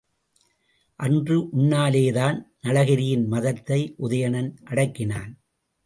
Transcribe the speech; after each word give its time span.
அன்று 0.99 1.37
உன்னாலேதான் 1.57 2.39
நளகிரியின் 2.61 3.27
மதத்தை 3.27 3.95
உதயணன் 3.97 4.51
அடக்கினான். 4.63 5.31